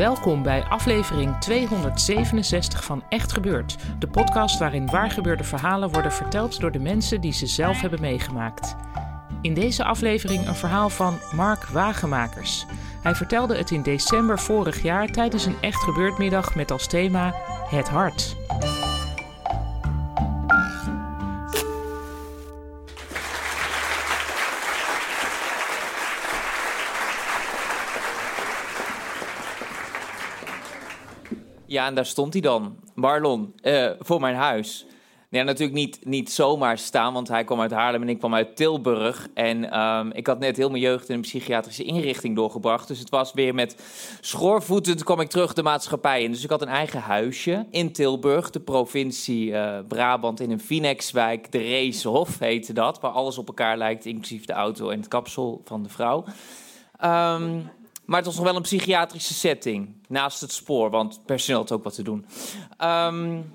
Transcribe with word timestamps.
Welkom 0.00 0.42
bij 0.42 0.62
aflevering 0.62 1.36
267 1.38 2.84
van 2.84 3.02
Echt 3.08 3.32
Gebeurd. 3.32 3.76
De 3.98 4.08
podcast 4.08 4.58
waarin 4.58 4.86
waargebeurde 4.86 5.44
verhalen 5.44 5.90
worden 5.90 6.12
verteld 6.12 6.60
door 6.60 6.72
de 6.72 6.78
mensen 6.78 7.20
die 7.20 7.32
ze 7.32 7.46
zelf 7.46 7.80
hebben 7.80 8.00
meegemaakt. 8.00 8.76
In 9.40 9.54
deze 9.54 9.84
aflevering 9.84 10.46
een 10.46 10.54
verhaal 10.54 10.88
van 10.88 11.18
Mark 11.34 11.64
Wagemakers. 11.64 12.66
Hij 13.02 13.14
vertelde 13.14 13.56
het 13.56 13.70
in 13.70 13.82
december 13.82 14.38
vorig 14.38 14.82
jaar 14.82 15.08
tijdens 15.08 15.46
een 15.46 15.60
Echt 15.60 15.82
Gebeurd 15.82 16.18
middag 16.18 16.54
met 16.54 16.70
als 16.70 16.86
thema 16.86 17.34
Het 17.68 17.88
Hart. 17.88 18.36
Ja, 31.70 31.86
en 31.86 31.94
daar 31.94 32.06
stond 32.06 32.32
hij 32.32 32.42
dan, 32.42 32.76
Marlon, 32.94 33.52
eh, 33.62 33.90
voor 33.98 34.20
mijn 34.20 34.34
huis. 34.34 34.86
Ja, 35.28 35.42
natuurlijk 35.42 35.78
niet, 35.78 36.04
niet 36.04 36.30
zomaar 36.30 36.78
staan, 36.78 37.12
want 37.12 37.28
hij 37.28 37.44
kwam 37.44 37.60
uit 37.60 37.70
Haarlem 37.70 38.02
en 38.02 38.08
ik 38.08 38.18
kwam 38.18 38.34
uit 38.34 38.56
Tilburg. 38.56 39.28
En 39.34 39.70
ehm, 39.70 40.10
ik 40.10 40.26
had 40.26 40.38
net 40.38 40.56
heel 40.56 40.70
mijn 40.70 40.82
jeugd 40.82 41.08
in 41.08 41.14
een 41.14 41.20
psychiatrische 41.20 41.84
inrichting 41.84 42.36
doorgebracht. 42.36 42.88
Dus 42.88 42.98
het 42.98 43.10
was 43.10 43.32
weer 43.32 43.54
met 43.54 43.76
schoorvoeten. 44.20 45.04
Kwam 45.04 45.20
ik 45.20 45.28
terug 45.28 45.52
de 45.52 45.62
maatschappij 45.62 46.22
in. 46.22 46.30
Dus 46.30 46.44
ik 46.44 46.50
had 46.50 46.62
een 46.62 46.68
eigen 46.68 47.00
huisje 47.00 47.66
in 47.70 47.92
Tilburg, 47.92 48.50
de 48.50 48.60
provincie 48.60 49.56
eh, 49.56 49.78
Brabant, 49.88 50.40
in 50.40 50.50
een 50.50 50.60
Finexwijk. 50.60 51.52
De 51.52 51.58
Reeshof 51.58 52.38
heette 52.38 52.72
dat, 52.72 53.00
waar 53.00 53.10
alles 53.10 53.38
op 53.38 53.46
elkaar 53.46 53.76
lijkt, 53.76 54.06
inclusief 54.06 54.44
de 54.44 54.52
auto 54.52 54.88
en 54.88 54.98
het 54.98 55.08
kapsel 55.08 55.60
van 55.64 55.82
de 55.82 55.88
vrouw. 55.88 56.24
Um, 57.04 57.70
maar 58.10 58.18
het 58.18 58.26
was 58.26 58.36
nog 58.36 58.44
wel 58.44 58.56
een 58.56 58.62
psychiatrische 58.62 59.34
setting. 59.34 59.94
Naast 60.08 60.40
het 60.40 60.52
spoor, 60.52 60.90
want 60.90 61.20
personeel 61.26 61.60
had 61.60 61.72
ook 61.72 61.84
wat 61.84 61.94
te 61.94 62.02
doen. 62.02 62.26
Um, 62.82 63.52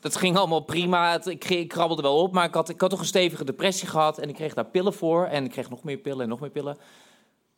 dat 0.00 0.16
ging 0.16 0.36
allemaal 0.36 0.60
prima. 0.60 1.24
Ik, 1.24 1.44
ik, 1.44 1.68
krabbelde 1.68 2.02
wel 2.02 2.16
op, 2.16 2.32
maar 2.32 2.44
ik 2.44 2.54
had, 2.54 2.68
ik 2.68 2.80
had 2.80 2.90
toch 2.90 2.98
een 2.98 3.06
stevige 3.06 3.44
depressie 3.44 3.88
gehad. 3.88 4.18
En 4.18 4.28
ik 4.28 4.34
kreeg 4.34 4.54
daar 4.54 4.64
pillen 4.64 4.92
voor. 4.92 5.24
En 5.24 5.44
ik 5.44 5.50
kreeg 5.50 5.70
nog 5.70 5.82
meer 5.82 5.96
pillen 5.96 6.22
en 6.22 6.28
nog 6.28 6.40
meer 6.40 6.50
pillen. 6.50 6.76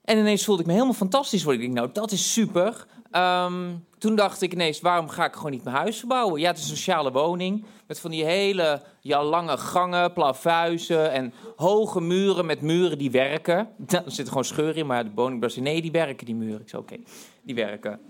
En 0.03 0.19
ineens 0.19 0.45
voelde 0.45 0.61
ik 0.61 0.67
me 0.67 0.73
helemaal 0.73 0.95
fantastisch 0.95 1.43
worden. 1.43 1.63
Ik 1.63 1.67
denk, 1.67 1.79
nou, 1.79 1.93
dat 1.93 2.13
is 2.13 2.33
super. 2.33 2.87
Um, 3.13 3.87
toen 3.99 4.17
dacht 4.17 4.43
ik 4.43 4.53
ineens, 4.53 4.81
waarom 4.81 5.09
ga 5.09 5.25
ik 5.25 5.35
gewoon 5.35 5.51
niet 5.51 5.65
mijn 5.65 5.77
huis 5.77 5.99
verbouwen? 5.99 6.41
Ja, 6.41 6.49
het 6.49 6.59
is 6.59 6.71
een 6.71 6.77
sociale 6.77 7.13
woning. 7.13 7.65
Met 7.87 8.01
van 8.01 8.11
die 8.11 8.25
hele 8.25 8.83
ja, 9.01 9.25
lange 9.25 9.59
gangen, 9.59 10.13
plavuizen 10.13 11.13
en 11.13 11.33
hoge 11.57 12.01
muren 12.01 12.47
met 12.47 12.61
muren 12.61 12.99
die 12.99 13.11
werken. 13.11 13.57
Er 13.87 14.03
zitten 14.07 14.29
gewoon 14.29 14.45
scheuren 14.45 14.75
in, 14.75 14.87
maar 14.87 15.05
de 15.05 15.11
woning 15.15 15.57
nee, 15.57 15.83
die 15.83 15.91
werken, 15.91 16.27
die 16.27 16.35
muren. 16.35 16.61
Ik 16.61 16.69
zei, 16.69 16.83
oké, 16.83 16.97
die 17.43 17.55
werken. 17.55 18.01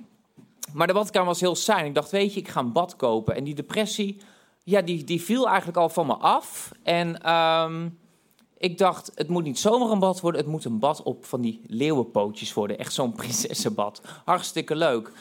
Maar 0.73 0.87
de 0.87 0.93
badkamer 0.93 1.29
was 1.29 1.41
heel 1.41 1.57
saai. 1.57 1.87
Ik 1.87 1.95
dacht, 1.95 2.11
weet 2.11 2.35
je, 2.35 2.41
ik 2.41 2.49
ga 2.49 2.61
een 2.61 2.73
bad 2.73 2.97
kopen. 2.97 3.35
En 3.35 3.45
die 3.45 3.55
depressie, 3.55 4.21
ja, 4.65 4.83
die, 4.83 5.05
die 5.05 5.23
viel 5.23 5.47
eigenlijk 5.49 5.79
al 5.79 5.89
van 5.89 6.07
me 6.07 6.15
af. 6.15 6.71
En 6.83 7.33
um, 7.33 7.99
ik 8.59 8.79
dacht, 8.79 9.11
het 9.15 9.29
moet 9.29 9.45
niet 9.45 9.59
zomaar 9.59 9.91
een 9.91 9.99
bad 9.99 10.21
worden. 10.21 10.41
Het 10.41 10.51
moet 10.51 10.65
een 10.65 10.79
bad 10.79 11.03
op 11.03 11.25
van 11.25 11.41
die 11.41 11.61
leeuwenpootjes 11.67 12.55
worden. 12.55 12.79
Echt 12.79 12.93
zo'n 12.93 13.13
prinsessenbad. 13.23 14.01
Hartstikke 14.25 14.77
leuk. 14.77 15.09
Uh, 15.09 15.15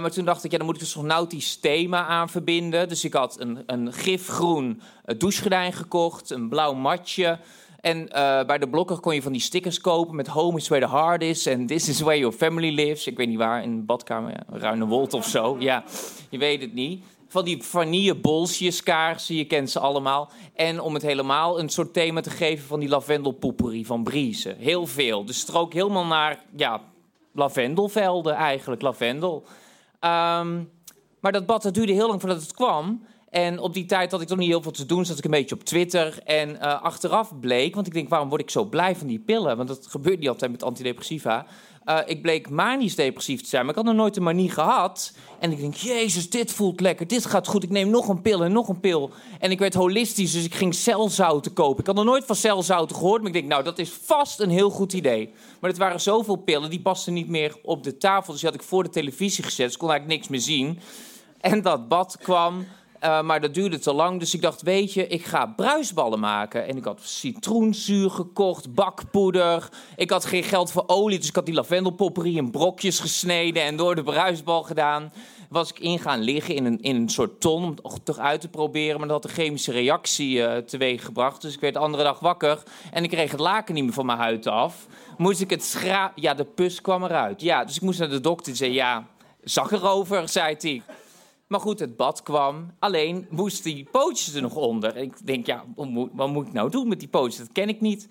maar 0.00 0.10
toen 0.10 0.24
dacht 0.24 0.44
ik, 0.44 0.50
ja, 0.50 0.56
dan 0.56 0.66
moet 0.66 0.74
ik 0.74 0.80
dus 0.80 0.90
zo'n 0.90 1.06
nautisch 1.06 1.56
thema 1.56 2.06
aan 2.06 2.28
verbinden. 2.28 2.88
Dus 2.88 3.04
ik 3.04 3.12
had 3.12 3.40
een, 3.40 3.62
een 3.66 3.92
gifgroen 3.92 4.80
douchegordijn 5.16 5.72
gekocht, 5.72 6.30
een 6.30 6.48
blauw 6.48 6.74
matje. 6.74 7.38
En 7.80 7.98
uh, 7.98 8.44
bij 8.44 8.58
de 8.58 8.68
blokker 8.68 8.98
kon 8.98 9.14
je 9.14 9.22
van 9.22 9.32
die 9.32 9.40
stickers 9.40 9.80
kopen 9.80 10.16
met 10.16 10.26
Home 10.26 10.56
is 10.56 10.68
where 10.68 10.86
the 10.86 10.92
heart 10.92 11.22
is 11.22 11.46
en 11.46 11.66
This 11.66 11.88
is 11.88 12.00
where 12.00 12.18
your 12.18 12.34
family 12.34 12.74
lives. 12.74 13.06
Ik 13.06 13.16
weet 13.16 13.28
niet 13.28 13.38
waar, 13.38 13.62
in 13.62 13.70
een 13.70 13.86
badkamer, 13.86 14.30
ja, 14.30 14.58
Ruinewold 14.58 15.14
of 15.14 15.26
zo. 15.26 15.56
Ja, 15.58 15.84
je 16.30 16.38
weet 16.38 16.60
het 16.60 16.74
niet. 16.74 17.04
Van 17.28 17.44
die 17.44 17.62
vanille 17.62 18.14
bolsjeskaarsen, 18.14 19.34
je 19.34 19.44
kent 19.44 19.70
ze 19.70 19.78
allemaal. 19.78 20.30
En 20.54 20.80
om 20.80 20.94
het 20.94 21.02
helemaal 21.02 21.58
een 21.58 21.68
soort 21.68 21.92
thema 21.92 22.20
te 22.20 22.30
geven 22.30 22.66
van 22.66 22.80
die 22.80 22.88
lavendelpoeperie 22.88 23.86
van 23.86 24.02
Briese. 24.02 24.56
Heel 24.58 24.86
veel. 24.86 25.24
Dus 25.24 25.38
strook 25.38 25.72
helemaal 25.72 26.06
naar, 26.06 26.44
ja, 26.56 26.80
lavendelvelden 27.32 28.34
eigenlijk, 28.34 28.82
lavendel. 28.82 29.44
Um, 30.00 30.70
maar 31.20 31.32
dat 31.32 31.46
bad 31.46 31.62
dat 31.62 31.74
duurde 31.74 31.92
heel 31.92 32.08
lang 32.08 32.20
voordat 32.20 32.42
het 32.42 32.52
kwam. 32.52 33.02
En 33.30 33.58
op 33.58 33.74
die 33.74 33.84
tijd 33.84 34.10
had 34.10 34.20
ik 34.20 34.26
toch 34.26 34.38
niet 34.38 34.48
heel 34.48 34.62
veel 34.62 34.72
te 34.72 34.86
doen. 34.86 35.04
Zat 35.04 35.18
ik 35.18 35.24
een 35.24 35.30
beetje 35.30 35.54
op 35.54 35.64
Twitter. 35.64 36.22
En 36.24 36.50
uh, 36.50 36.82
achteraf 36.82 37.38
bleek, 37.40 37.74
want 37.74 37.86
ik 37.86 37.92
denk, 37.92 38.08
waarom 38.08 38.28
word 38.28 38.40
ik 38.40 38.50
zo 38.50 38.64
blij 38.64 38.96
van 38.96 39.06
die 39.06 39.18
pillen? 39.18 39.56
Want 39.56 39.68
dat 39.68 39.86
gebeurt 39.86 40.18
niet 40.18 40.28
altijd 40.28 40.50
met 40.50 40.62
antidepressiva. 40.62 41.46
Uh, 41.88 41.98
ik 42.06 42.22
bleek 42.22 42.50
manisch 42.50 42.94
depressief 42.94 43.42
te 43.42 43.48
zijn, 43.48 43.62
maar 43.62 43.70
ik 43.70 43.76
had 43.76 43.84
nog 43.84 43.94
nooit 43.94 44.16
een 44.16 44.22
manie 44.22 44.50
gehad. 44.50 45.12
En 45.38 45.52
ik 45.52 45.58
denk, 45.58 45.74
jezus, 45.74 46.30
dit 46.30 46.52
voelt 46.52 46.80
lekker, 46.80 47.06
dit 47.06 47.26
gaat 47.26 47.46
goed. 47.46 47.62
Ik 47.62 47.70
neem 47.70 47.90
nog 47.90 48.08
een 48.08 48.22
pil 48.22 48.44
en 48.44 48.52
nog 48.52 48.68
een 48.68 48.80
pil. 48.80 49.10
En 49.38 49.50
ik 49.50 49.58
werd 49.58 49.74
holistisch, 49.74 50.32
dus 50.32 50.44
ik 50.44 50.54
ging 50.54 50.74
celzouten 50.74 51.52
kopen. 51.52 51.80
Ik 51.80 51.86
had 51.86 51.94
nog 51.94 52.04
nooit 52.04 52.24
van 52.24 52.36
celzouten 52.36 52.96
gehoord, 52.96 53.18
maar 53.18 53.26
ik 53.26 53.36
denk, 53.36 53.48
nou, 53.48 53.62
dat 53.62 53.78
is 53.78 53.90
vast 54.04 54.40
een 54.40 54.50
heel 54.50 54.70
goed 54.70 54.92
idee. 54.92 55.32
Maar 55.60 55.70
het 55.70 55.78
waren 55.78 56.00
zoveel 56.00 56.36
pillen, 56.36 56.70
die 56.70 56.80
pasten 56.80 57.12
niet 57.12 57.28
meer 57.28 57.56
op 57.62 57.82
de 57.82 57.96
tafel. 57.96 58.32
Dus 58.32 58.40
die 58.40 58.50
had 58.50 58.60
ik 58.60 58.66
voor 58.66 58.82
de 58.82 58.90
televisie 58.90 59.44
gezet, 59.44 59.66
dus 59.66 59.76
kon 59.76 59.90
eigenlijk 59.90 60.18
niks 60.18 60.30
meer 60.30 60.56
zien. 60.56 60.78
En 61.40 61.62
dat 61.62 61.88
bad 61.88 62.18
kwam 62.22 62.66
uh, 63.04 63.22
maar 63.22 63.40
dat 63.40 63.54
duurde 63.54 63.78
te 63.78 63.92
lang, 63.92 64.20
dus 64.20 64.34
ik 64.34 64.42
dacht, 64.42 64.62
weet 64.62 64.92
je, 64.92 65.06
ik 65.06 65.24
ga 65.24 65.46
bruisballen 65.46 66.20
maken. 66.20 66.66
En 66.66 66.76
ik 66.76 66.84
had 66.84 67.00
citroenzuur 67.02 68.10
gekocht, 68.10 68.74
bakpoeder. 68.74 69.68
Ik 69.96 70.10
had 70.10 70.24
geen 70.24 70.42
geld 70.42 70.72
voor 70.72 70.84
olie, 70.86 71.18
dus 71.18 71.28
ik 71.28 71.34
had 71.34 71.46
die 71.46 71.54
lavendelpopperie 71.54 72.36
in 72.36 72.50
brokjes 72.50 73.00
gesneden 73.00 73.62
en 73.62 73.76
door 73.76 73.94
de 73.94 74.02
bruisbal 74.02 74.62
gedaan. 74.62 75.12
Was 75.48 75.70
ik 75.70 75.78
in 75.78 75.98
gaan 75.98 76.20
liggen 76.20 76.54
in 76.54 76.64
een, 76.64 76.80
in 76.80 76.96
een 76.96 77.08
soort 77.08 77.40
ton 77.40 77.78
om 77.82 77.92
het 77.92 78.04
toch 78.04 78.18
uit 78.18 78.40
te 78.40 78.48
proberen. 78.48 78.98
Maar 78.98 79.08
dat 79.08 79.22
had 79.22 79.30
een 79.30 79.42
chemische 79.42 79.72
reactie 79.72 80.36
uh, 80.36 80.56
teweeg 80.56 81.04
gebracht. 81.04 81.42
Dus 81.42 81.54
ik 81.54 81.60
werd 81.60 81.74
de 81.74 81.80
andere 81.80 82.02
dag 82.02 82.20
wakker 82.20 82.62
en 82.92 83.04
ik 83.04 83.10
kreeg 83.10 83.30
het 83.30 83.40
laken 83.40 83.74
niet 83.74 83.84
meer 83.84 83.92
van 83.92 84.06
mijn 84.06 84.18
huid 84.18 84.46
af. 84.46 84.86
Moest 85.16 85.40
ik 85.40 85.50
het 85.50 85.64
schrapen? 85.64 86.22
Ja, 86.22 86.34
de 86.34 86.44
pus 86.44 86.80
kwam 86.80 87.04
eruit. 87.04 87.40
Ja, 87.40 87.64
dus 87.64 87.76
ik 87.76 87.82
moest 87.82 87.98
naar 87.98 88.08
de 88.08 88.20
dokter 88.20 88.52
en 88.52 88.58
zei, 88.58 88.72
ja, 88.72 89.06
zag 89.44 89.72
erover, 89.72 90.28
zei 90.28 90.56
hij. 90.58 90.82
Maar 91.48 91.60
goed, 91.60 91.78
het 91.78 91.96
bad 91.96 92.22
kwam. 92.22 92.74
Alleen 92.78 93.26
moesten 93.30 93.74
die 93.74 93.88
pootjes 93.90 94.34
er 94.34 94.42
nog 94.42 94.54
onder. 94.54 94.96
Ik 94.96 95.26
denk, 95.26 95.46
ja, 95.46 95.64
wat 96.12 96.28
moet, 96.28 96.46
ik 96.46 96.52
nou 96.52 96.70
doen 96.70 96.88
met 96.88 96.98
die 96.98 97.08
pootjes? 97.08 97.38
Dat 97.38 97.52
ken 97.52 97.68
ik 97.68 97.80
niet. 97.80 98.08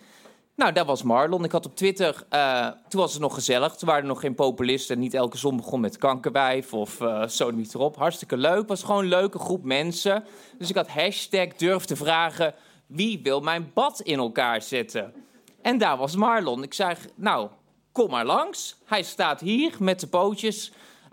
Nou, 0.55 0.71
dat 0.73 0.85
was 0.85 1.03
Marlon. 1.03 1.43
Ik 1.43 1.51
had 1.51 1.65
op 1.65 1.75
Twitter, 1.75 2.25
uh, 2.33 2.67
toen 2.87 3.01
was 3.01 3.13
het 3.13 3.21
nog 3.21 3.33
gezellig. 3.33 3.75
Toen 3.75 3.87
waren 3.87 4.03
er 4.03 4.09
nog 4.09 4.19
geen 4.19 4.35
populisten. 4.35 4.99
Niet 4.99 5.13
elke 5.13 5.38
zon 5.38 5.57
begon 5.57 5.79
met 5.79 5.97
kankerwijf 5.97 6.73
of 6.73 6.97
zo 7.27 7.51
niet 7.51 7.73
erop. 7.73 7.95
Hartstikke 7.95 8.38
leuk. 8.38 8.67
was 8.67 8.83
gewoon 8.83 9.03
een 9.03 9.09
leuke 9.09 9.39
groep 9.39 9.63
mensen. 9.63 10.23
Dus 10.57 10.69
ik 10.69 10.75
had 10.75 10.88
hashtag 10.88 11.47
vragen... 11.83 12.53
wie 12.85 13.19
wil 13.23 13.39
mijn 13.39 13.71
bad 13.73 14.01
in 14.01 14.17
elkaar 14.17 14.62
zetten? 14.62 15.13
En 15.62 15.77
daar 15.77 15.97
was 15.97 16.15
Marlon. 16.15 16.63
Ik 16.63 16.73
zei, 16.73 16.95
nou, 17.15 17.50
kom 17.91 18.09
maar 18.09 18.25
langs. 18.25 18.77
Hij 18.85 19.03
staat 19.03 19.39
hier 19.39 19.75
met 19.79 20.00
de 20.00 20.07
pootjes... 20.07 20.71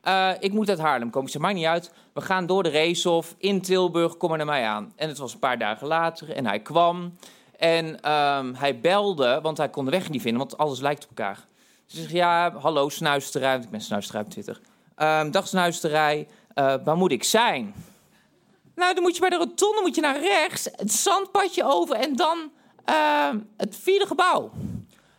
Uh, 0.08 0.30
ik 0.40 0.52
moet 0.52 0.68
uit 0.68 0.78
Haarlem 0.78 1.10
komen. 1.10 1.26
Ik 1.26 1.32
zei, 1.32 1.42
maakt 1.44 1.56
niet 1.56 1.66
uit. 1.66 1.92
We 2.12 2.20
gaan 2.20 2.46
door 2.46 2.62
de 2.62 2.68
Reeshof 2.68 3.34
in 3.38 3.60
Tilburg. 3.62 4.16
Kom 4.16 4.28
maar 4.28 4.38
naar 4.38 4.46
mij 4.46 4.64
aan. 4.64 4.92
En 4.96 5.08
het 5.08 5.18
was 5.18 5.32
een 5.32 5.38
paar 5.38 5.58
dagen 5.58 5.86
later. 5.86 6.32
En 6.32 6.46
hij 6.46 6.60
kwam. 6.60 7.16
En 7.56 8.10
um, 8.12 8.54
hij 8.54 8.80
belde, 8.80 9.40
want 9.42 9.58
hij 9.58 9.68
kon 9.68 9.84
de 9.84 9.90
weg 9.90 10.10
niet 10.10 10.22
vinden. 10.22 10.40
Want 10.40 10.58
alles 10.58 10.80
lijkt 10.80 11.02
op 11.02 11.18
elkaar. 11.18 11.44
Ze 11.86 11.96
zegt, 11.96 12.10
ja, 12.10 12.52
hallo 12.58 12.88
snuisterij. 12.88 13.56
Ik 13.56 13.70
ben 13.70 13.80
snuisterij 13.80 14.22
op 14.22 14.30
Twitter. 14.30 14.60
Um, 14.98 15.30
dag 15.30 15.48
snuisterij. 15.48 16.28
Uh, 16.54 16.74
waar 16.84 16.96
moet 16.96 17.12
ik 17.12 17.24
zijn? 17.24 17.74
Nou, 18.74 18.94
dan 18.94 19.02
moet 19.02 19.14
je 19.14 19.20
bij 19.20 19.30
de 19.30 19.36
rotonde 19.36 19.80
moet 19.82 19.94
je 19.94 20.00
naar 20.00 20.20
rechts. 20.20 20.68
Het 20.76 20.92
zandpadje 20.92 21.64
over. 21.64 21.96
En 21.96 22.16
dan 22.16 22.50
uh, 22.90 23.28
het 23.56 23.76
vierde 23.76 24.06
gebouw. 24.06 24.50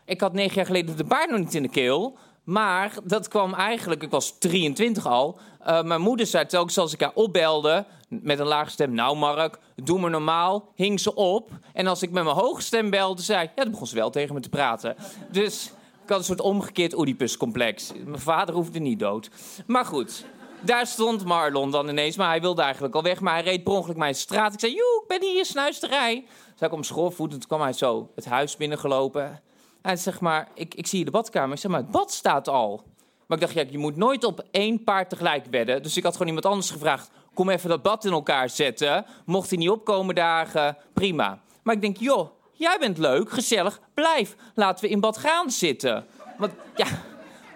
Ik 0.05 0.21
had 0.21 0.33
negen 0.33 0.55
jaar 0.55 0.65
geleden 0.65 0.97
de 0.97 1.03
baard 1.03 1.29
nog 1.29 1.39
niet 1.39 1.53
in 1.53 1.61
de 1.61 1.69
keel. 1.69 2.17
Maar 2.45 2.93
dat 3.03 3.27
kwam 3.27 3.53
eigenlijk, 3.53 4.03
ik 4.03 4.09
was 4.09 4.37
23 4.39 5.07
al. 5.07 5.39
Uh, 5.67 5.83
mijn 5.83 6.01
moeder 6.01 6.25
zei 6.25 6.45
telkens 6.45 6.77
als 6.77 6.93
ik 6.93 7.01
haar 7.01 7.13
opbelde 7.13 7.85
met 8.07 8.39
een 8.39 8.45
lage 8.45 8.69
stem... 8.69 8.93
Nou 8.93 9.17
Mark, 9.17 9.57
doe 9.75 9.99
me 9.99 10.09
normaal, 10.09 10.71
hing 10.75 10.99
ze 10.99 11.15
op. 11.15 11.51
En 11.73 11.87
als 11.87 12.01
ik 12.01 12.11
met 12.11 12.23
mijn 12.23 12.35
hoge 12.35 12.61
stem 12.61 12.89
belde, 12.89 13.21
zei 13.21 13.49
ja, 13.55 13.63
dan 13.63 13.71
begon 13.71 13.87
ze 13.87 13.95
wel 13.95 14.09
tegen 14.09 14.35
me 14.35 14.41
te 14.41 14.49
praten. 14.49 14.95
Dus 15.31 15.71
ik 16.03 16.09
had 16.09 16.17
een 16.17 16.25
soort 16.25 16.41
omgekeerd 16.41 16.97
Oedipus-complex. 16.97 17.91
Mijn 18.05 18.21
vader 18.21 18.55
hoefde 18.55 18.79
niet 18.79 18.99
dood. 18.99 19.29
Maar 19.67 19.85
goed, 19.85 20.25
daar 20.61 20.87
stond 20.87 21.25
Marlon 21.25 21.71
dan 21.71 21.89
ineens. 21.89 22.15
Maar 22.15 22.29
hij 22.29 22.41
wilde 22.41 22.61
eigenlijk 22.61 22.95
al 22.95 23.03
weg. 23.03 23.19
Maar 23.19 23.33
hij 23.33 23.43
reed 23.43 23.63
per 23.63 23.73
ongeluk 23.73 23.97
mijn 23.97 24.15
straat. 24.15 24.53
Ik 24.53 24.59
zei, 24.59 24.71
joe, 24.71 25.01
ik 25.01 25.07
ben 25.07 25.29
hier, 25.29 25.45
snuisterij. 25.45 26.25
Dus 26.59 26.87
schoolvoet 26.87 27.31
en 27.31 27.39
toen 27.39 27.47
kwam 27.47 27.61
hij 27.61 27.73
zo 27.73 28.09
het 28.15 28.25
huis 28.25 28.57
binnengelopen. 28.57 29.41
Hij 29.85 29.95
zegt 29.95 30.19
maar, 30.19 30.47
ik, 30.53 30.75
ik 30.75 30.87
zie 30.87 30.99
je 30.99 31.05
de 31.05 31.11
badkamer. 31.11 31.57
Zeg 31.57 31.71
maar, 31.71 31.79
het 31.79 31.91
bad 31.91 32.11
staat 32.11 32.47
al. 32.47 32.83
Maar 33.27 33.37
ik 33.37 33.43
dacht, 33.43 33.53
ja, 33.53 33.63
je 33.69 33.77
moet 33.77 33.95
nooit 33.95 34.23
op 34.23 34.45
één 34.51 34.83
paard 34.83 35.09
tegelijk 35.09 35.49
bedden. 35.49 35.83
Dus 35.83 35.97
ik 35.97 36.03
had 36.03 36.11
gewoon 36.11 36.27
iemand 36.27 36.45
anders 36.45 36.69
gevraagd, 36.69 37.09
kom 37.33 37.49
even 37.49 37.69
dat 37.69 37.81
bad 37.81 38.05
in 38.05 38.11
elkaar 38.11 38.49
zetten. 38.49 39.05
Mocht 39.25 39.49
hij 39.49 39.57
niet 39.57 39.69
opkomen 39.69 40.15
dagen, 40.15 40.77
prima. 40.93 41.41
Maar 41.63 41.75
ik 41.75 41.81
denk, 41.81 41.97
joh, 41.97 42.29
jij 42.53 42.77
bent 42.79 42.97
leuk, 42.97 43.29
gezellig, 43.29 43.79
blijf. 43.93 44.35
Laten 44.55 44.85
we 44.85 44.91
in 44.91 44.99
bad 44.99 45.17
gaan 45.17 45.51
zitten. 45.51 46.05
Want 46.37 46.53
ja, 46.75 46.87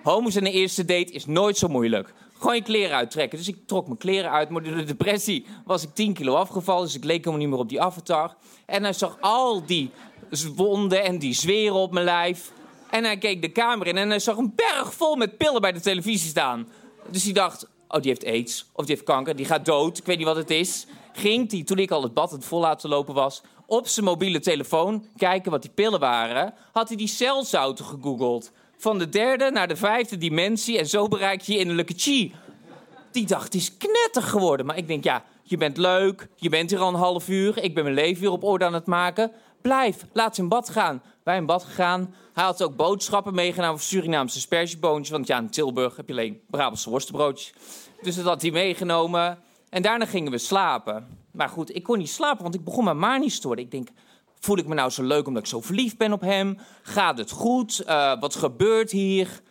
homo's 0.04 0.36
en 0.36 0.46
een 0.46 0.52
eerste 0.52 0.86
date 0.86 1.12
is 1.12 1.26
nooit 1.26 1.58
zo 1.58 1.68
moeilijk. 1.68 2.14
Gewoon 2.40 2.56
je 2.56 2.62
kleren 2.62 2.96
uittrekken. 2.96 3.38
Dus 3.38 3.48
ik 3.48 3.58
trok 3.66 3.86
mijn 3.86 3.98
kleren 3.98 4.32
uit. 4.32 4.50
Maar 4.50 4.64
door 4.64 4.76
de 4.76 4.84
depressie 4.84 5.46
was 5.66 5.84
ik 5.84 5.90
10 5.94 6.14
kilo 6.14 6.36
afgevallen. 6.36 6.86
Dus 6.86 6.96
ik 6.96 7.04
leek 7.04 7.18
helemaal 7.18 7.40
niet 7.40 7.50
meer 7.50 7.60
op 7.60 7.70
die 7.70 7.82
avatar. 7.82 8.36
En 8.66 8.84
hij 8.84 8.94
zag 8.94 9.18
al 9.20 9.66
die 9.66 9.92
wonden 10.56 11.04
en 11.04 11.20
die 11.20 11.34
zweren 11.34 11.76
op 11.76 11.92
mijn 11.92 12.06
lijf. 12.06 12.52
En 12.90 13.04
hij 13.04 13.18
keek 13.18 13.42
de 13.42 13.50
kamer 13.50 13.88
in 13.88 13.98
en 13.98 14.10
hij 14.10 14.20
zag 14.20 14.38
een 14.38 14.54
berg 14.56 14.94
vol 14.94 15.16
met 15.16 15.38
pillen 15.38 15.62
bij 15.62 15.72
de 15.72 15.80
televisie 15.80 16.30
staan. 16.30 16.68
Dus 17.10 17.24
hij 17.24 17.34
dacht, 17.34 17.68
oh, 17.88 18.02
die 18.02 18.12
heeft 18.12 18.26
aids. 18.26 18.66
Of 18.74 18.86
die 18.86 18.96
heeft 18.96 19.08
kanker. 19.08 19.36
Die 19.36 19.46
gaat 19.46 19.66
dood. 19.66 19.98
Ik 19.98 20.06
weet 20.06 20.18
niet 20.18 20.26
wat 20.26 20.36
het 20.36 20.50
is. 20.50 20.86
Ging 21.14 21.52
hij, 21.52 21.64
toen 21.64 21.78
ik 21.78 21.92
al 21.92 22.04
het 22.04 22.14
bad 22.14 22.32
het 22.32 22.46
vol 22.46 22.60
laten 22.60 22.90
lopen 22.90 23.14
was... 23.14 23.42
op 23.66 23.88
zijn 23.88 24.06
mobiele 24.06 24.40
telefoon 24.40 25.06
kijken 25.18 25.52
wat 25.52 25.62
die 25.62 25.72
pillen 25.72 26.00
waren... 26.00 26.54
had 26.72 26.88
hij 26.88 26.98
die 26.98 27.08
celzouten 27.08 27.86
gegoogeld 27.86 28.52
van 28.80 28.98
de 28.98 29.10
derde 29.10 29.52
naar 29.52 29.68
de 29.68 29.76
vijfde 29.76 30.18
dimensie 30.18 30.78
en 30.78 30.88
zo 30.88 31.08
bereik 31.08 31.42
je 31.42 31.58
innerlijke 31.58 31.94
chi. 31.98 32.34
Die 33.12 33.26
dacht, 33.26 33.54
is 33.54 33.78
knetter 33.78 34.22
geworden. 34.22 34.66
Maar 34.66 34.78
ik 34.78 34.88
denk, 34.88 35.04
ja, 35.04 35.24
je 35.44 35.58
bent 35.58 35.78
leuk, 35.78 36.28
je 36.36 36.50
bent 36.50 36.70
hier 36.70 36.80
al 36.80 36.88
een 36.88 36.96
half 36.96 37.30
uur, 37.30 37.64
ik 37.64 37.74
ben 37.74 37.84
mijn 37.84 37.96
leven 37.96 38.22
weer 38.22 38.32
op 38.32 38.44
orde 38.44 38.66
aan 38.66 38.74
het 38.74 38.86
maken. 38.86 39.32
Blijf, 39.62 40.06
laat 40.14 40.36
ze 40.36 40.42
in 40.42 40.48
bad 40.48 40.70
gaan. 40.70 41.02
Wij 41.24 41.38
in 41.38 41.46
bad 41.46 41.64
gegaan. 41.64 42.16
Hij 42.34 42.44
had 42.44 42.64
ook 42.64 42.76
boodschappen 42.76 43.34
meegenomen 43.34 43.80
voor 43.80 43.88
Surinaamse 43.88 44.38
aspergeboontjes. 44.38 45.10
Want 45.10 45.28
ja, 45.28 45.38
in 45.38 45.50
Tilburg 45.50 45.96
heb 45.96 46.08
je 46.08 46.14
alleen 46.14 46.42
Brabantse 46.50 46.90
worstenbroodjes. 46.90 47.54
Dus 48.02 48.16
dat 48.16 48.26
had 48.26 48.42
hij 48.42 48.52
meegenomen. 48.52 49.40
En 49.70 49.82
daarna 49.82 50.06
gingen 50.06 50.32
we 50.32 50.38
slapen. 50.38 51.18
Maar 51.32 51.50
goed, 51.50 51.76
ik 51.76 51.84
kon 51.84 51.98
niet 51.98 52.10
slapen, 52.10 52.44
want 52.44 52.56
ik 52.56 52.64
begon 52.64 52.84
mijn 52.84 53.00
manisch 53.00 53.40
te 53.40 53.48
worden. 53.48 53.66
Ik 53.66 53.72
denk, 53.72 53.90
Voel 54.40 54.58
ik 54.58 54.68
me 54.68 54.76
nou 54.76 54.90
zo 54.90 55.04
leuk 55.04 55.28
omdat 55.28 55.44
ik 55.44 55.50
zo 55.50 55.62
verliefd 55.62 55.98
ben 55.98 56.14
op 56.14 56.22
hem? 56.22 56.58
Gaat 56.82 57.18
het 57.18 57.32
goed? 57.32 57.84
Uh, 57.88 58.20
wat 58.20 58.36
gebeurt 58.36 58.92
hier? 58.92 59.42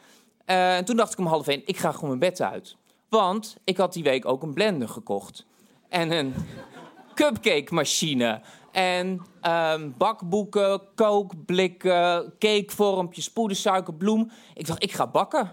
Uh, 0.46 0.76
en 0.76 0.85
toen 0.85 0.96
dacht 0.96 1.12
ik 1.12 1.19
om 1.19 1.26
half 1.26 1.46
één, 1.46 1.62
ik 1.64 1.76
ga 1.76 1.93
gewoon 1.93 2.08
mijn 2.08 2.31
bed 2.31 2.40
uit. 2.40 2.76
Want 3.08 3.56
ik 3.64 3.76
had 3.76 3.93
die 3.93 4.02
week 4.02 4.26
ook 4.26 4.43
een 4.43 4.55
blender 4.55 4.88
gekocht. 4.88 5.46
En 5.88 6.11
een 6.11 6.35
cupcake 7.14 7.75
machine. 7.75 8.40
En 8.73 9.23
um, 9.43 9.94
bakboeken, 9.99 10.81
kookblikken, 10.94 12.32
cakevormpjes, 12.38 13.31
poedersuiker, 13.31 13.94
bloem. 13.94 14.31
Ik 14.55 14.67
dacht, 14.67 14.82
ik 14.82 14.93
ga 14.93 15.06
bakken. 15.06 15.52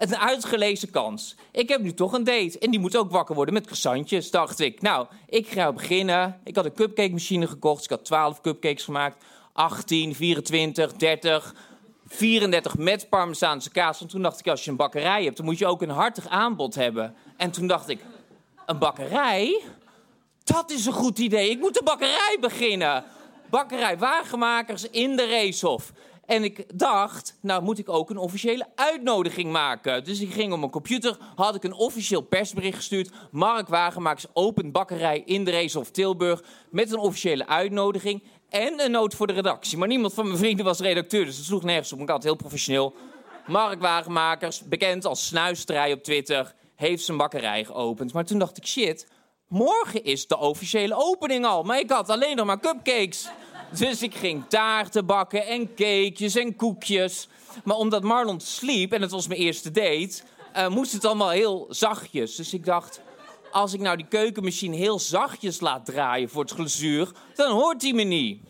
Een 0.00 0.16
uitgelezen 0.16 0.90
kans. 0.90 1.36
Ik 1.50 1.68
heb 1.68 1.80
nu 1.80 1.94
toch 1.94 2.12
een 2.12 2.24
date. 2.24 2.58
En 2.58 2.70
die 2.70 2.80
moet 2.80 2.96
ook 2.96 3.10
wakker 3.10 3.34
worden 3.34 3.54
met 3.54 3.64
croissantjes, 3.64 4.30
dacht 4.30 4.60
ik. 4.60 4.82
Nou, 4.82 5.06
ik 5.26 5.48
ga 5.48 5.72
beginnen. 5.72 6.40
Ik 6.44 6.56
had 6.56 6.64
een 6.64 6.74
cupcake 6.74 7.10
machine 7.10 7.46
gekocht. 7.46 7.84
Ik 7.84 7.90
had 7.90 8.04
12 8.04 8.40
cupcakes 8.40 8.84
gemaakt. 8.84 9.24
18, 9.52 10.14
24, 10.14 10.92
30, 10.92 11.54
34 12.06 12.76
met 12.76 13.08
parmezaanse 13.08 13.70
kaas. 13.70 14.00
En 14.00 14.06
toen 14.06 14.22
dacht 14.22 14.40
ik, 14.40 14.48
als 14.48 14.64
je 14.64 14.70
een 14.70 14.76
bakkerij 14.76 15.24
hebt, 15.24 15.36
dan 15.36 15.46
moet 15.46 15.58
je 15.58 15.66
ook 15.66 15.82
een 15.82 15.90
hartig 15.90 16.28
aanbod 16.28 16.74
hebben. 16.74 17.14
En 17.36 17.50
toen 17.50 17.66
dacht 17.66 17.88
ik, 17.88 18.00
een 18.66 18.78
bakkerij? 18.78 19.62
Dat 20.44 20.70
is 20.70 20.86
een 20.86 20.92
goed 20.92 21.18
idee. 21.18 21.50
Ik 21.50 21.58
moet 21.58 21.78
een 21.78 21.84
bakkerij 21.84 22.36
beginnen. 22.40 23.04
Bakkerij 23.50 23.98
Wagenmakers 23.98 24.90
in 24.90 25.16
de 25.16 25.24
Reeshof. 25.24 25.92
En 26.30 26.44
ik 26.44 26.78
dacht, 26.78 27.38
nou 27.40 27.62
moet 27.62 27.78
ik 27.78 27.88
ook 27.88 28.10
een 28.10 28.16
officiële 28.16 28.66
uitnodiging 28.74 29.52
maken. 29.52 30.04
Dus 30.04 30.20
ik 30.20 30.32
ging 30.32 30.52
op 30.52 30.58
mijn 30.58 30.70
computer, 30.70 31.16
had 31.34 31.54
ik 31.54 31.64
een 31.64 31.72
officieel 31.72 32.20
persbericht 32.20 32.76
gestuurd. 32.76 33.10
Mark 33.30 33.68
Wagenmakers 33.68 34.26
opent 34.32 34.72
bakkerij 34.72 35.22
in 35.24 35.44
de 35.44 35.72
of 35.74 35.90
Tilburg. 35.90 36.42
Met 36.70 36.92
een 36.92 36.98
officiële 36.98 37.46
uitnodiging 37.46 38.22
en 38.48 38.80
een 38.84 38.90
noot 38.90 39.14
voor 39.14 39.26
de 39.26 39.32
redactie. 39.32 39.78
Maar 39.78 39.88
niemand 39.88 40.14
van 40.14 40.26
mijn 40.26 40.38
vrienden 40.38 40.64
was 40.64 40.80
redacteur, 40.80 41.24
dus 41.24 41.36
het 41.36 41.46
sloeg 41.46 41.62
nergens 41.62 41.92
op. 41.92 42.00
Ik 42.00 42.08
had 42.08 42.22
heel 42.22 42.36
professioneel. 42.36 42.94
Mark 43.46 43.80
Wagenmakers, 43.80 44.62
bekend 44.62 45.04
als 45.04 45.26
snuisterij 45.26 45.92
op 45.92 46.02
Twitter, 46.02 46.54
heeft 46.76 47.04
zijn 47.04 47.16
bakkerij 47.16 47.64
geopend. 47.64 48.12
Maar 48.12 48.24
toen 48.24 48.38
dacht 48.38 48.56
ik, 48.56 48.66
shit, 48.66 49.06
morgen 49.48 50.04
is 50.04 50.26
de 50.26 50.38
officiële 50.38 50.94
opening 50.94 51.44
al. 51.44 51.62
Maar 51.62 51.78
ik 51.78 51.90
had 51.90 52.08
alleen 52.08 52.36
nog 52.36 52.46
maar 52.46 52.60
cupcakes. 52.60 53.28
Dus 53.78 54.02
ik 54.02 54.14
ging 54.14 54.44
taarten 54.48 55.06
bakken 55.06 55.46
en 55.46 55.74
cakejes 55.74 56.34
en 56.34 56.56
koekjes. 56.56 57.28
Maar 57.64 57.76
omdat 57.76 58.02
Marlon 58.02 58.40
sliep 58.40 58.92
en 58.92 59.02
het 59.02 59.10
was 59.10 59.28
mijn 59.28 59.40
eerste 59.40 59.70
date, 59.70 60.22
uh, 60.56 60.68
moest 60.68 60.92
het 60.92 61.04
allemaal 61.04 61.30
heel 61.30 61.66
zachtjes. 61.68 62.34
Dus 62.34 62.54
ik 62.54 62.64
dacht, 62.64 63.00
als 63.50 63.72
ik 63.72 63.80
nou 63.80 63.96
die 63.96 64.06
keukenmachine 64.08 64.76
heel 64.76 64.98
zachtjes 64.98 65.60
laat 65.60 65.86
draaien 65.86 66.28
voor 66.28 66.42
het 66.42 66.52
glazuur, 66.52 67.10
dan 67.34 67.52
hoort 67.52 67.82
hij 67.82 67.92
me 67.92 68.02
niet. 68.02 68.42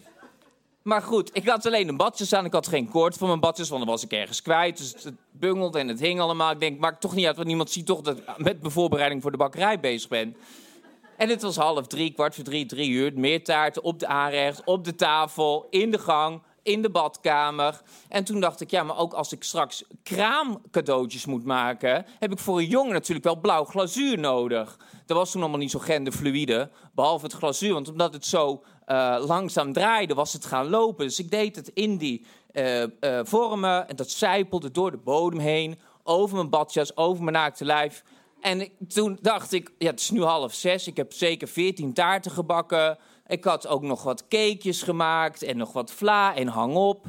Maar 0.83 1.03
goed, 1.03 1.31
ik 1.33 1.49
had 1.49 1.67
alleen 1.67 1.89
een 1.89 1.97
badjes 1.97 2.33
aan. 2.33 2.45
Ik 2.45 2.53
had 2.53 2.69
geen 2.69 2.89
koord 2.89 3.17
voor 3.17 3.29
mijn 3.29 3.41
badjes, 3.41 3.69
want 3.69 3.83
dan 3.83 3.91
was 3.91 4.05
ik 4.05 4.13
ergens 4.13 4.43
kwijt. 4.43 4.77
Dus 4.77 4.95
het 5.03 5.15
bungelde 5.31 5.79
en 5.79 5.89
het 5.89 6.01
hing 6.01 6.21
allemaal. 6.21 6.51
Ik 6.51 6.61
denk, 6.61 6.79
maakt 6.79 7.01
toch 7.01 7.15
niet 7.15 7.27
uit, 7.27 7.37
want 7.37 7.49
niemand 7.49 7.71
ziet 7.71 7.87
toch 7.87 8.01
dat 8.01 8.19
ik 8.19 8.25
met 8.37 8.61
mijn 8.61 8.73
voorbereiding 8.73 9.23
voor 9.23 9.31
de 9.31 9.37
bakkerij 9.37 9.81
bezig 9.81 10.09
ben. 10.09 10.37
En 11.21 11.29
het 11.29 11.43
was 11.43 11.57
half 11.57 11.87
drie, 11.87 12.13
kwart 12.13 12.35
voor 12.35 12.45
drie, 12.45 12.67
drie 12.67 12.91
uur. 12.91 13.13
Meer 13.15 13.45
taarten 13.45 13.83
op 13.83 13.99
de 13.99 14.07
aanrecht, 14.07 14.65
op 14.65 14.85
de 14.85 14.95
tafel, 14.95 15.67
in 15.71 15.91
de 15.91 15.99
gang, 15.99 16.43
in 16.63 16.83
de 16.83 16.91
badkamer. 16.91 17.81
En 18.09 18.25
toen 18.25 18.41
dacht 18.41 18.61
ik, 18.61 18.71
ja, 18.71 18.83
maar 18.83 18.99
ook 18.99 19.13
als 19.13 19.33
ik 19.33 19.43
straks 19.43 19.85
kraamcadeautjes 20.03 21.27
moet 21.27 21.45
maken... 21.45 22.07
heb 22.19 22.33
ik 22.33 22.39
voor 22.39 22.59
een 22.59 22.67
jongen 22.67 22.93
natuurlijk 22.93 23.25
wel 23.25 23.41
blauw 23.41 23.65
glazuur 23.65 24.19
nodig. 24.19 24.79
Dat 25.07 25.17
was 25.17 25.31
toen 25.31 25.41
allemaal 25.41 25.59
niet 25.59 25.71
zo 25.71 25.79
genderfluide, 25.79 26.71
behalve 26.95 27.25
het 27.25 27.35
glazuur. 27.35 27.73
Want 27.73 27.89
omdat 27.89 28.13
het 28.13 28.27
zo 28.27 28.63
uh, 28.87 29.17
langzaam 29.27 29.73
draaide, 29.73 30.15
was 30.15 30.33
het 30.33 30.45
gaan 30.45 30.69
lopen. 30.69 31.07
Dus 31.07 31.19
ik 31.19 31.31
deed 31.31 31.57
het 31.57 31.69
in 31.69 31.97
die 31.97 32.25
uh, 32.53 32.81
uh, 32.81 32.89
vormen 33.23 33.89
en 33.89 33.97
dat 33.97 34.11
zijpelde 34.11 34.71
door 34.71 34.91
de 34.91 34.97
bodem 34.97 35.39
heen... 35.39 35.79
over 36.03 36.37
mijn 36.37 36.51
badjas, 36.51 36.97
over 36.97 37.23
mijn 37.23 37.37
naakte 37.37 37.65
lijf... 37.65 38.03
En 38.41 38.69
toen 38.89 39.19
dacht 39.21 39.53
ik, 39.53 39.73
ja, 39.79 39.91
het 39.91 40.01
is 40.01 40.11
nu 40.11 40.23
half 40.23 40.55
zes. 40.55 40.87
Ik 40.87 40.97
heb 40.97 41.13
zeker 41.13 41.49
veertien 41.49 41.93
taarten 41.93 42.31
gebakken. 42.31 42.99
Ik 43.27 43.45
had 43.45 43.67
ook 43.67 43.83
nog 43.83 44.03
wat 44.03 44.29
cakejes 44.29 44.83
gemaakt 44.83 45.43
en 45.43 45.57
nog 45.57 45.73
wat 45.73 45.93
vla 45.93 46.35
en 46.35 46.47
hang 46.47 46.75
op. 46.75 47.07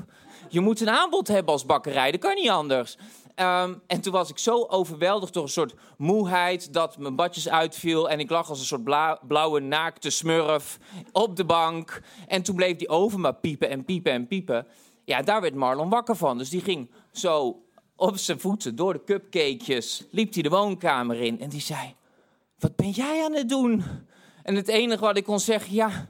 Je 0.49 0.59
moet 0.59 0.81
een 0.81 0.89
aanbod 0.89 1.27
hebben 1.27 1.53
als 1.53 1.65
bakkerij, 1.65 2.11
dat 2.11 2.19
kan 2.19 2.35
niet 2.35 2.49
anders. 2.49 2.97
Um, 3.35 3.81
en 3.87 4.01
toen 4.01 4.13
was 4.13 4.29
ik 4.29 4.37
zo 4.37 4.65
overweldigd 4.67 5.33
door 5.33 5.43
een 5.43 5.49
soort 5.49 5.73
moeheid 5.97 6.73
dat 6.73 6.97
mijn 6.97 7.15
badjes 7.15 7.49
uitviel. 7.49 8.09
En 8.09 8.19
ik 8.19 8.29
lag 8.29 8.49
als 8.49 8.59
een 8.59 8.65
soort 8.65 8.83
blauwe 9.27 9.59
naakte 9.59 10.09
smurf 10.09 10.77
op 11.11 11.35
de 11.35 11.45
bank. 11.45 12.01
En 12.27 12.41
toen 12.41 12.55
bleef 12.55 12.77
die 12.77 12.89
oven 12.89 13.19
maar 13.19 13.35
piepen 13.35 13.69
en 13.69 13.85
piepen 13.85 14.11
en 14.11 14.27
piepen. 14.27 14.67
Ja, 15.05 15.21
daar 15.21 15.41
werd 15.41 15.55
Marlon 15.55 15.89
wakker 15.89 16.15
van. 16.15 16.37
Dus 16.37 16.49
die 16.49 16.61
ging 16.61 16.91
zo 17.11 17.61
op 18.01 18.17
zijn 18.17 18.39
voeten 18.39 18.75
door 18.75 18.93
de 18.93 19.03
cupcakejes, 19.03 20.07
liep 20.11 20.33
hij 20.33 20.43
de 20.43 20.49
woonkamer 20.49 21.21
in 21.21 21.39
en 21.39 21.49
die 21.49 21.61
zei: 21.61 21.95
Wat 22.59 22.75
ben 22.75 22.89
jij 22.89 23.23
aan 23.23 23.33
het 23.33 23.49
doen? 23.49 23.83
En 24.43 24.55
het 24.55 24.67
enige 24.67 25.01
wat 25.01 25.17
ik 25.17 25.23
kon 25.23 25.39
zeggen, 25.39 25.73
ja, 25.73 26.09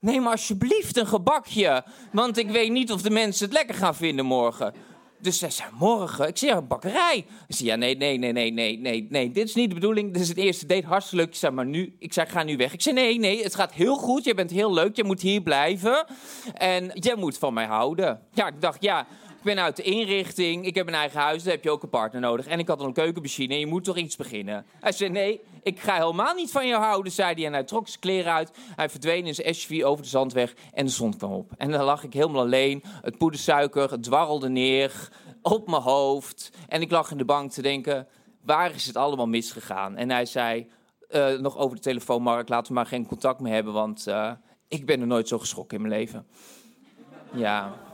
neem 0.00 0.26
alsjeblieft 0.26 0.96
een 0.96 1.06
gebakje. 1.06 1.84
Want 2.12 2.36
ik 2.36 2.50
weet 2.50 2.70
niet 2.70 2.92
of 2.92 3.02
de 3.02 3.10
mensen 3.10 3.44
het 3.44 3.54
lekker 3.54 3.74
gaan 3.74 3.94
vinden 3.94 4.24
morgen. 4.24 4.74
Dus 5.20 5.38
zij 5.38 5.50
zei, 5.50 5.70
morgen? 5.78 6.28
Ik 6.28 6.36
zeg, 6.36 6.54
een 6.54 6.66
bakkerij. 6.66 7.26
Ik 7.48 7.54
zei, 7.54 7.68
ja, 7.68 7.76
nee, 7.76 7.96
nee, 7.96 8.18
nee, 8.18 8.32
nee, 8.32 8.50
nee, 8.50 8.78
nee, 8.78 9.06
nee. 9.10 9.30
Dit 9.30 9.48
is 9.48 9.54
niet 9.54 9.68
de 9.68 9.74
bedoeling. 9.74 10.12
Dit 10.12 10.22
is 10.22 10.28
het 10.28 10.36
eerste 10.36 10.66
date, 10.66 10.86
hartstikke 10.86 11.24
leuk. 11.24 11.32
Ik 11.34 11.38
zei, 11.38 11.52
maar 11.52 11.66
nu, 11.66 11.96
ik 11.98 12.12
zei, 12.12 12.28
ga 12.28 12.42
nu 12.42 12.56
weg. 12.56 12.72
Ik 12.72 12.82
zei, 12.82 12.94
nee, 12.94 13.18
nee, 13.18 13.42
het 13.42 13.54
gaat 13.54 13.72
heel 13.72 13.96
goed. 13.96 14.24
Je 14.24 14.34
bent 14.34 14.50
heel 14.50 14.72
leuk. 14.72 14.96
Je 14.96 15.04
moet 15.04 15.20
hier 15.20 15.40
blijven. 15.40 16.06
En 16.54 16.90
jij 16.94 17.16
moet 17.16 17.38
van 17.38 17.54
mij 17.54 17.66
houden. 17.66 18.20
Ja, 18.32 18.46
ik 18.46 18.60
dacht, 18.60 18.82
ja, 18.82 19.06
ben 19.54 19.64
uit 19.64 19.76
de 19.76 19.82
inrichting, 19.82 20.66
ik 20.66 20.74
heb 20.74 20.86
een 20.86 20.94
eigen 20.94 21.20
huis, 21.20 21.42
dan 21.42 21.52
heb 21.52 21.64
je 21.64 21.70
ook 21.70 21.82
een 21.82 21.88
partner 21.88 22.20
nodig. 22.20 22.46
En 22.46 22.58
ik 22.58 22.68
had 22.68 22.80
een 22.80 22.92
keukenmachine 22.92 23.54
en 23.54 23.60
je 23.60 23.66
moet 23.66 23.84
toch 23.84 23.96
iets 23.96 24.16
beginnen. 24.16 24.66
Hij 24.80 24.92
zei, 24.92 25.10
nee, 25.10 25.40
ik 25.62 25.80
ga 25.80 25.94
helemaal 25.94 26.34
niet 26.34 26.50
van 26.50 26.66
je 26.66 26.74
houden, 26.74 27.12
zei 27.12 27.34
hij. 27.34 27.46
En 27.46 27.52
hij 27.52 27.64
trok 27.64 27.88
zijn 27.88 28.00
kleren 28.00 28.32
uit, 28.32 28.50
hij 28.76 28.88
verdween 28.88 29.26
in 29.26 29.34
zijn 29.34 29.54
SUV 29.54 29.82
over 29.82 30.02
de 30.02 30.08
zandweg 30.08 30.54
en 30.72 30.84
de 30.84 30.90
zon 30.90 31.16
kwam 31.16 31.32
op. 31.32 31.52
En 31.56 31.70
dan 31.70 31.84
lag 31.84 32.04
ik 32.04 32.12
helemaal 32.12 32.42
alleen, 32.42 32.82
het 33.02 33.18
poedersuiker, 33.18 34.00
dwarrelde 34.00 34.48
neer 34.48 35.08
op 35.42 35.68
mijn 35.68 35.82
hoofd. 35.82 36.50
En 36.68 36.80
ik 36.80 36.90
lag 36.90 37.10
in 37.10 37.18
de 37.18 37.24
bank 37.24 37.50
te 37.50 37.62
denken, 37.62 38.06
waar 38.42 38.74
is 38.74 38.86
het 38.86 38.96
allemaal 38.96 39.28
misgegaan? 39.28 39.96
En 39.96 40.10
hij 40.10 40.26
zei, 40.26 40.70
eh, 41.08 41.38
nog 41.38 41.56
over 41.56 41.76
de 41.76 41.82
telefoon, 41.82 42.22
Mark, 42.22 42.48
laten 42.48 42.68
we 42.68 42.74
maar 42.74 42.86
geen 42.86 43.06
contact 43.06 43.40
meer 43.40 43.52
hebben, 43.52 43.72
want 43.72 44.06
uh, 44.08 44.32
ik 44.68 44.86
ben 44.86 45.00
er 45.00 45.06
nooit 45.06 45.28
zo 45.28 45.38
geschrokken 45.38 45.76
in 45.76 45.88
mijn 45.88 46.00
leven. 46.00 46.26
Ja. 47.32 47.86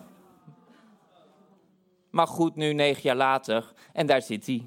Maar 2.14 2.26
goed, 2.26 2.56
nu 2.56 2.72
negen 2.72 3.02
jaar 3.02 3.16
later, 3.16 3.72
en 3.92 4.06
daar 4.06 4.22
zit 4.22 4.46
hij. 4.46 4.66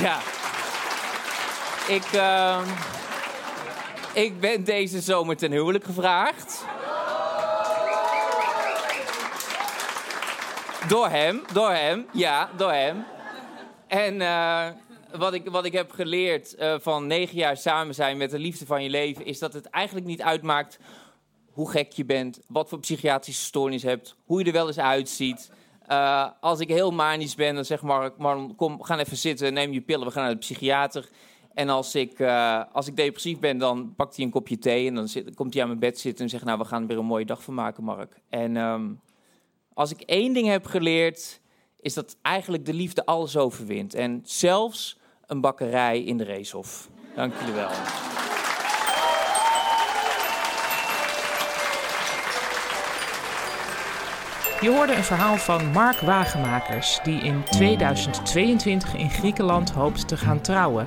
Ja. 0.00 0.18
Ik, 1.88 2.12
uh, 2.14 2.60
ik 4.12 4.40
ben 4.40 4.64
deze 4.64 5.00
zomer 5.00 5.36
ten 5.36 5.52
huwelijk 5.52 5.84
gevraagd. 5.84 6.64
Door 10.88 11.08
hem, 11.08 11.42
door 11.52 11.70
hem, 11.70 12.06
ja, 12.12 12.50
door 12.56 12.72
hem. 12.72 13.04
En 13.86 14.20
uh, 14.20 14.66
wat, 15.18 15.34
ik, 15.34 15.48
wat 15.48 15.64
ik 15.64 15.72
heb 15.72 15.90
geleerd 15.90 16.54
uh, 16.58 16.74
van 16.80 17.06
negen 17.06 17.36
jaar 17.36 17.56
samen 17.56 17.94
zijn 17.94 18.16
met 18.16 18.30
de 18.30 18.38
liefde 18.38 18.66
van 18.66 18.82
je 18.82 18.90
leven... 18.90 19.26
is 19.26 19.38
dat 19.38 19.52
het 19.52 19.66
eigenlijk 19.66 20.06
niet 20.06 20.22
uitmaakt 20.22 20.78
hoe 21.52 21.70
gek 21.70 21.92
je 21.92 22.04
bent... 22.04 22.40
wat 22.46 22.68
voor 22.68 22.80
psychiatrische 22.80 23.44
stoornis 23.44 23.82
je 23.82 23.88
hebt, 23.88 24.16
hoe 24.24 24.38
je 24.38 24.44
er 24.44 24.52
wel 24.52 24.66
eens 24.66 24.78
uitziet... 24.78 25.50
Uh, 25.90 26.28
als 26.40 26.60
ik 26.60 26.68
heel 26.68 26.90
manisch 26.90 27.34
ben, 27.34 27.54
dan 27.54 27.64
zeg 27.64 27.82
Mark, 27.82 28.14
kom, 28.56 28.82
ga 28.82 28.98
even 28.98 29.16
zitten, 29.16 29.52
neem 29.52 29.72
je 29.72 29.80
pillen, 29.80 30.06
we 30.06 30.12
gaan 30.12 30.22
naar 30.22 30.32
de 30.32 30.38
psychiater. 30.38 31.08
En 31.54 31.68
als 31.68 31.94
ik, 31.94 32.18
uh, 32.18 32.62
als 32.72 32.86
ik 32.86 32.96
depressief 32.96 33.38
ben, 33.38 33.58
dan 33.58 33.94
pakt 33.96 34.16
hij 34.16 34.24
een 34.24 34.30
kopje 34.30 34.58
thee 34.58 34.86
en 34.86 34.94
dan 34.94 35.08
zit, 35.08 35.34
komt 35.34 35.52
hij 35.52 35.62
aan 35.62 35.68
mijn 35.68 35.80
bed 35.80 35.98
zitten 35.98 36.24
en 36.24 36.30
zegt, 36.30 36.44
nou, 36.44 36.58
we 36.58 36.64
gaan 36.64 36.82
er 36.82 36.88
weer 36.88 36.98
een 36.98 37.04
mooie 37.04 37.24
dag 37.24 37.42
van 37.42 37.54
maken, 37.54 37.84
Mark. 37.84 38.20
En 38.28 38.56
um, 38.56 39.00
als 39.74 39.90
ik 39.90 40.00
één 40.00 40.32
ding 40.32 40.46
heb 40.46 40.66
geleerd, 40.66 41.40
is 41.80 41.94
dat 41.94 42.16
eigenlijk 42.22 42.66
de 42.66 42.74
liefde 42.74 43.06
alles 43.06 43.36
overwint. 43.36 43.94
En 43.94 44.20
zelfs 44.24 44.98
een 45.26 45.40
bakkerij 45.40 46.02
in 46.02 46.16
de 46.16 46.24
Reeshof. 46.24 46.90
Dank 47.14 47.34
jullie 47.38 47.54
wel. 47.54 48.11
Je 54.62 54.70
hoorde 54.70 54.94
een 54.94 55.04
verhaal 55.04 55.36
van 55.36 55.70
Mark 55.70 56.00
Wagenmakers, 56.00 57.00
die 57.02 57.20
in 57.20 57.44
2022 57.44 58.94
in 58.94 59.10
Griekenland 59.10 59.70
hoopt 59.70 60.08
te 60.08 60.16
gaan 60.16 60.40
trouwen. 60.40 60.86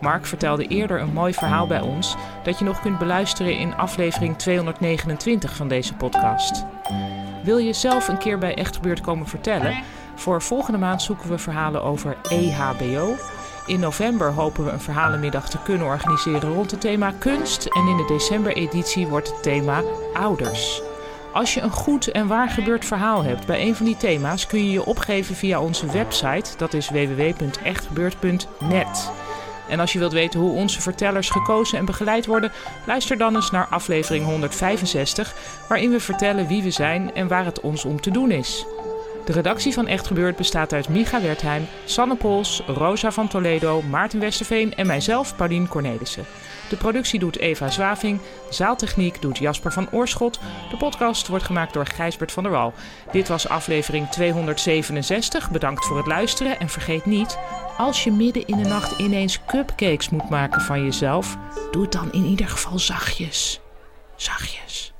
Mark 0.00 0.26
vertelde 0.26 0.66
eerder 0.66 1.00
een 1.00 1.12
mooi 1.12 1.34
verhaal 1.34 1.66
bij 1.66 1.80
ons 1.80 2.16
dat 2.42 2.58
je 2.58 2.64
nog 2.64 2.80
kunt 2.80 2.98
beluisteren 2.98 3.58
in 3.58 3.76
aflevering 3.76 4.38
229 4.38 5.56
van 5.56 5.68
deze 5.68 5.94
podcast. 5.94 6.64
Wil 7.42 7.58
je 7.58 7.72
zelf 7.72 8.08
een 8.08 8.18
keer 8.18 8.38
bij 8.38 8.54
Echt 8.54 8.76
Gebeurd 8.76 9.00
komen 9.00 9.26
vertellen? 9.26 9.82
Voor 10.14 10.42
volgende 10.42 10.78
maand 10.78 11.02
zoeken 11.02 11.28
we 11.28 11.38
verhalen 11.38 11.82
over 11.82 12.16
EHBO. 12.28 13.14
In 13.66 13.80
november 13.80 14.32
hopen 14.32 14.64
we 14.64 14.70
een 14.70 14.80
verhalenmiddag 14.80 15.48
te 15.48 15.58
kunnen 15.64 15.86
organiseren 15.86 16.54
rond 16.54 16.70
het 16.70 16.80
thema 16.80 17.12
kunst. 17.18 17.66
En 17.66 17.86
in 17.86 17.96
de 17.96 18.04
december-editie 18.06 19.06
wordt 19.06 19.28
het 19.28 19.42
thema 19.42 19.82
ouders. 20.14 20.82
Als 21.32 21.54
je 21.54 21.60
een 21.60 21.70
goed 21.70 22.10
en 22.10 22.26
waar 22.26 22.48
gebeurd 22.48 22.84
verhaal 22.84 23.22
hebt 23.22 23.46
bij 23.46 23.66
een 23.66 23.76
van 23.76 23.86
die 23.86 23.96
thema's, 23.96 24.46
kun 24.46 24.64
je 24.64 24.70
je 24.70 24.84
opgeven 24.84 25.34
via 25.34 25.60
onze 25.60 25.86
website. 25.86 26.56
Dat 26.56 26.74
is 26.74 26.90
www.echtgebeurd.net. 26.90 29.10
En 29.68 29.80
als 29.80 29.92
je 29.92 29.98
wilt 29.98 30.12
weten 30.12 30.40
hoe 30.40 30.52
onze 30.52 30.80
vertellers 30.80 31.30
gekozen 31.30 31.78
en 31.78 31.84
begeleid 31.84 32.26
worden, 32.26 32.52
luister 32.86 33.18
dan 33.18 33.34
eens 33.34 33.50
naar 33.50 33.66
aflevering 33.66 34.24
165, 34.24 35.34
waarin 35.68 35.90
we 35.90 36.00
vertellen 36.00 36.46
wie 36.46 36.62
we 36.62 36.70
zijn 36.70 37.14
en 37.14 37.28
waar 37.28 37.44
het 37.44 37.60
ons 37.60 37.84
om 37.84 38.00
te 38.00 38.10
doen 38.10 38.30
is. 38.30 38.64
De 39.24 39.32
redactie 39.32 39.72
van 39.72 39.86
Echt 39.86 40.06
Gebeurd 40.06 40.36
bestaat 40.36 40.72
uit 40.72 40.88
Micha 40.88 41.20
Wertheim, 41.20 41.66
Sanne 41.84 42.16
Pols, 42.16 42.62
Rosa 42.66 43.12
van 43.12 43.28
Toledo, 43.28 43.82
Maarten 43.82 44.20
Westerveen 44.20 44.74
en 44.74 44.86
mijzelf, 44.86 45.36
Paulien 45.36 45.68
Cornelissen. 45.68 46.24
De 46.72 46.78
productie 46.78 47.18
doet 47.18 47.38
Eva 47.38 47.70
Zwaving, 47.70 48.20
zaaltechniek 48.50 49.22
doet 49.22 49.38
Jasper 49.38 49.72
van 49.72 49.90
Oorschot. 49.90 50.40
De 50.70 50.76
podcast 50.76 51.28
wordt 51.28 51.44
gemaakt 51.44 51.72
door 51.72 51.86
Gijsbert 51.86 52.32
van 52.32 52.42
der 52.42 52.52
Wal. 52.52 52.72
Dit 53.10 53.28
was 53.28 53.48
aflevering 53.48 54.08
267. 54.08 55.50
Bedankt 55.50 55.84
voor 55.84 55.96
het 55.96 56.06
luisteren 56.06 56.58
en 56.58 56.68
vergeet 56.68 57.04
niet, 57.04 57.38
als 57.78 58.04
je 58.04 58.12
midden 58.12 58.46
in 58.46 58.56
de 58.56 58.68
nacht 58.68 58.98
ineens 58.98 59.44
cupcakes 59.46 60.08
moet 60.08 60.30
maken 60.30 60.60
van 60.60 60.84
jezelf, 60.84 61.36
doe 61.70 61.82
het 61.82 61.92
dan 61.92 62.12
in 62.12 62.24
ieder 62.24 62.48
geval 62.48 62.78
zachtjes. 62.78 63.60
Zachtjes. 64.16 64.91